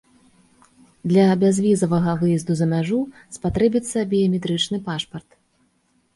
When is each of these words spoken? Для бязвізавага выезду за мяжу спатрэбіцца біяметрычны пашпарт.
Для 1.11 1.25
бязвізавага 1.43 2.15
выезду 2.21 2.57
за 2.63 2.67
мяжу 2.73 2.99
спатрэбіцца 3.39 4.07
біяметрычны 4.17 4.77
пашпарт. 4.91 5.29